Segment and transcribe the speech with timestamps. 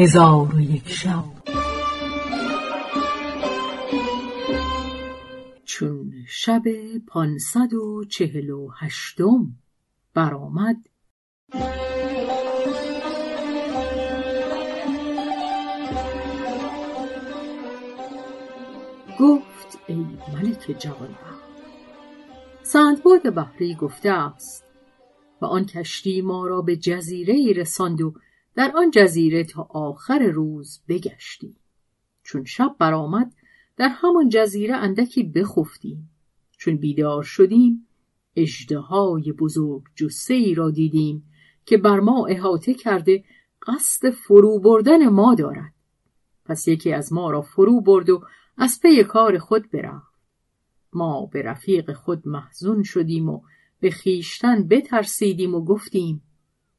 [0.00, 1.24] هزار و یک شب.
[5.64, 6.62] چون شب
[7.06, 9.56] پانصد و چهل و هشتم
[10.14, 10.76] برآمد.
[19.20, 21.48] گفت ای ملک جوانبخت
[22.62, 24.64] سندباد بحری گفته است
[25.42, 28.14] و آن کشتی ما را به جزیره ای رساند و
[28.58, 31.56] در آن جزیره تا آخر روز بگشتیم.
[32.22, 33.34] چون شب برآمد
[33.76, 36.10] در همان جزیره اندکی بخفتیم.
[36.56, 37.86] چون بیدار شدیم
[38.36, 41.30] اژدهای بزرگ جسه ای را دیدیم
[41.66, 43.24] که بر ما احاطه کرده
[43.66, 45.72] قصد فرو بردن ما دارد.
[46.44, 48.22] پس یکی از ما را فرو برد و
[48.56, 50.14] از پی کار خود برفت.
[50.92, 53.40] ما به رفیق خود محزون شدیم و
[53.80, 56.22] به خیشتن بترسیدیم و گفتیم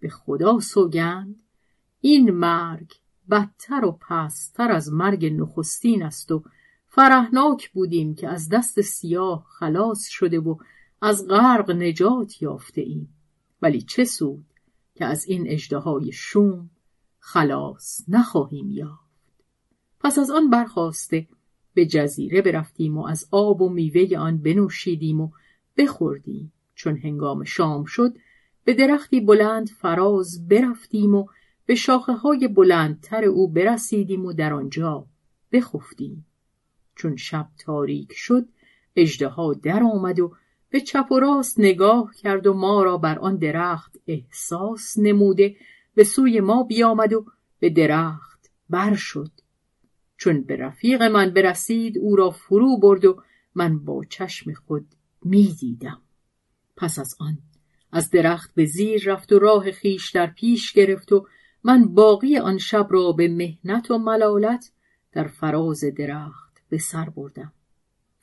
[0.00, 1.42] به خدا سوگند
[2.00, 2.92] این مرگ
[3.30, 6.42] بدتر و پستر از مرگ نخستین است و
[6.88, 10.56] فرهناک بودیم که از دست سیاه خلاص شده و
[11.02, 13.14] از غرق نجات یافته ایم.
[13.62, 14.44] ولی چه سود
[14.94, 16.70] که از این اجدهای شوم
[17.18, 19.10] خلاص نخواهیم یافت.
[20.00, 21.26] پس از آن برخواسته
[21.74, 25.30] به جزیره برفتیم و از آب و میوه آن بنوشیدیم و
[25.76, 26.52] بخوردیم.
[26.74, 28.14] چون هنگام شام شد
[28.64, 31.26] به درختی بلند فراز برفتیم و
[31.70, 35.06] به شاخه های بلندتر او برسیدیم و در آنجا
[35.52, 36.26] بخفتیم
[36.96, 38.48] چون شب تاریک شد
[38.96, 40.34] اژدها در آمد و
[40.70, 45.56] به چپ و راست نگاه کرد و ما را بر آن درخت احساس نموده
[45.94, 47.26] به سوی ما بیامد و
[47.60, 49.30] به درخت بر شد
[50.16, 53.22] چون به رفیق من برسید او را فرو برد و
[53.54, 54.86] من با چشم خود
[55.22, 56.00] می دیدم.
[56.76, 57.38] پس از آن
[57.92, 61.26] از درخت به زیر رفت و راه خیش در پیش گرفت و
[61.64, 64.72] من باقی آن شب را به مهنت و ملالت
[65.12, 67.52] در فراز درخت به سر بردم.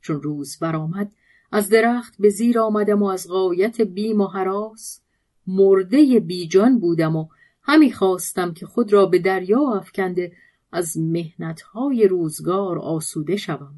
[0.00, 1.12] چون روز برآمد
[1.52, 5.00] از درخت به زیر آمدم و از غایت بیم و حراس
[5.46, 7.28] مرده بیجان بودم و
[7.62, 10.32] همی خواستم که خود را به دریا افکنده
[10.72, 13.74] از مهنتهای روزگار آسوده شوم.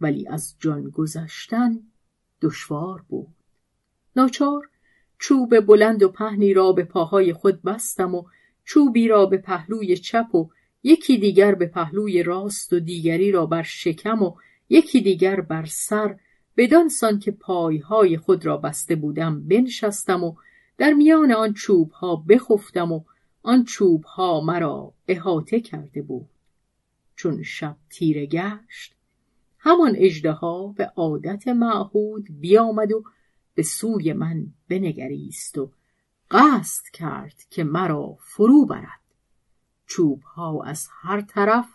[0.00, 1.80] ولی از جان گذشتن
[2.42, 3.34] دشوار بود.
[4.16, 4.68] ناچار
[5.18, 8.24] چوب بلند و پهنی را به پاهای خود بستم و
[8.68, 10.48] چوبی را به پهلوی چپ و
[10.82, 14.34] یکی دیگر به پهلوی راست و دیگری را بر شکم و
[14.68, 16.16] یکی دیگر بر سر
[16.56, 20.34] بدانسان که پایهای خود را بسته بودم بنشستم و
[20.78, 23.04] در میان آن چوبها بخفتم و
[23.42, 26.28] آن چوبها مرا احاطه کرده بود.
[27.16, 28.94] چون شب تیره گشت
[29.58, 33.04] همان اژدها به عادت معهود بیامد و
[33.54, 35.70] به سوی من بنگریست و
[36.30, 39.00] قصد کرد که مرا فرو برد.
[39.86, 41.66] چوبها از هر طرف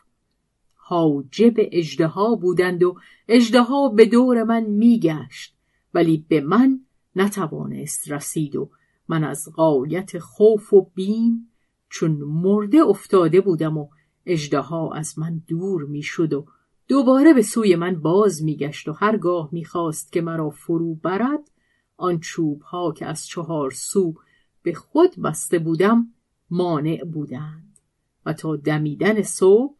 [0.75, 2.95] حاجب اژدها بودند و
[3.27, 5.55] اژدها به دور من میگشت
[5.93, 6.79] ولی به من
[7.15, 8.69] نتوانست رسید و
[9.07, 11.51] من از غایت خوف و بیم
[11.89, 13.87] چون مرده افتاده بودم و
[14.25, 16.45] اژدها از من دور می‌شد و
[16.87, 21.51] دوباره به سوی من باز میگشت و هرگاه می‌خواست که مرا فرو برد
[21.97, 24.13] آن چوب ها که از چهار سو
[24.63, 26.07] به خود بسته بودم
[26.49, 27.79] مانع بودند.
[28.25, 29.73] و تا دمیدن صبح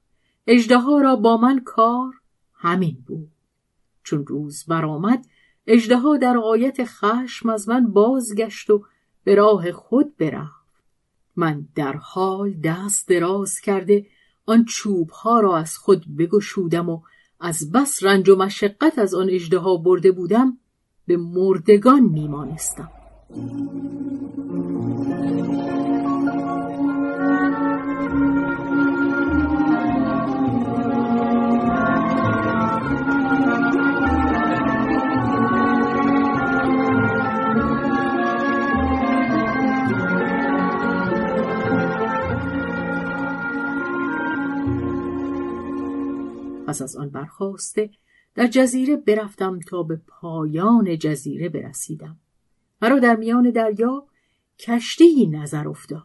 [0.47, 2.13] اژدها را با من کار
[2.53, 3.31] همین بود.
[4.03, 5.25] چون روز برآمد
[5.67, 8.83] اژدها در آیت خشم از من بازگشت و
[9.23, 10.63] به راه خود برفت.
[11.35, 14.05] من در حال دست دراز کرده
[14.45, 17.01] آن چوب ها را از خود بگشودم و
[17.39, 20.57] از بس رنج و مشقت از آن اژدها برده بودم
[21.07, 22.91] به مردگان میمانستم.
[46.73, 47.89] پس از آن برخواسته
[48.35, 52.17] در جزیره برفتم تا به پایان جزیره برسیدم.
[52.81, 54.07] مرا در میان دریا
[54.59, 56.03] کشتی نظر افتاد.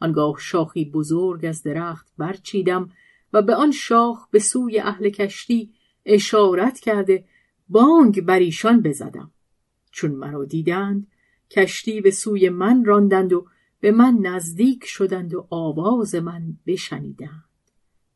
[0.00, 2.90] آنگاه شاخی بزرگ از درخت برچیدم
[3.32, 5.74] و به آن شاخ به سوی اهل کشتی
[6.06, 7.24] اشارت کرده
[7.68, 9.30] بانگ بر ایشان بزدم.
[9.90, 11.06] چون مرا دیدند
[11.50, 13.46] کشتی به سوی من راندند و
[13.80, 17.44] به من نزدیک شدند و آواز من بشنیدند.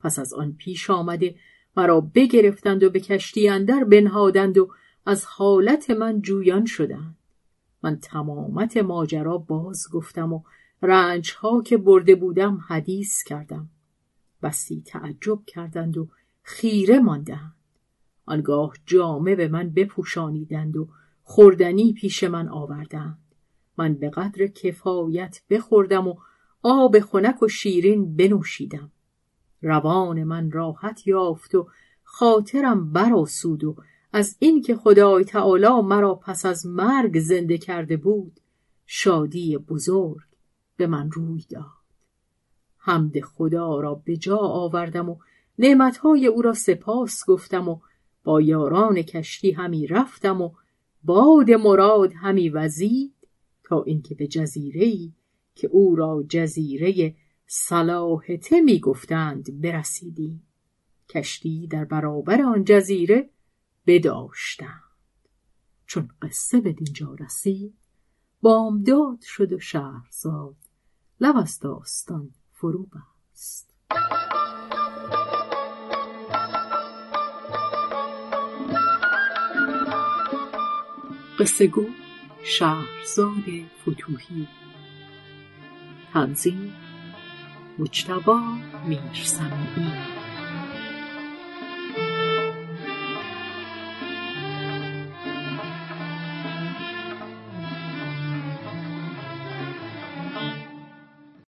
[0.00, 1.34] پس از آن پیش آمده
[1.78, 4.68] مرا بگرفتند و به کشتی اندر بنهادند و
[5.06, 7.16] از حالت من جویان شدند.
[7.82, 10.42] من تمامت ماجرا باز گفتم و
[10.82, 13.68] رنج ها که برده بودم حدیث کردم.
[14.42, 16.08] بسی تعجب کردند و
[16.42, 17.54] خیره ماندند.
[18.26, 20.88] آنگاه جامه به من بپوشانیدند و
[21.22, 23.18] خوردنی پیش من آوردند.
[23.76, 26.14] من به قدر کفایت بخوردم و
[26.62, 28.92] آب خنک و شیرین بنوشیدم.
[29.62, 31.68] روان من راحت یافت و
[32.02, 33.76] خاطرم براسود و
[34.12, 38.40] از اینکه خدای تعالی مرا پس از مرگ زنده کرده بود
[38.86, 40.28] شادی بزرگ
[40.76, 41.64] به من روی داد.
[42.78, 45.16] حمد خدا را به جا آوردم و
[45.58, 47.78] نعمتهای او را سپاس گفتم و
[48.24, 50.50] با یاران کشتی همی رفتم و
[51.04, 53.14] باد مراد همی وزید
[53.64, 55.12] تا اینکه به جزیره
[55.54, 57.14] که او را جزیره
[57.50, 60.46] صلاحته می گفتند برسیدیم.
[61.08, 63.30] کشتی در برابر آن جزیره
[63.86, 64.82] بداشتند.
[65.86, 67.74] چون قصه به دینجا رسید
[68.42, 70.56] بامداد شد و شهرزاد
[71.20, 73.74] لب از داستان فرو بست.
[81.38, 81.86] قصه گو
[82.44, 83.44] شهرزاد
[83.82, 84.48] فتوهی
[86.12, 86.87] تنظیم
[87.78, 88.40] مجتبا
[88.86, 90.17] میرسمی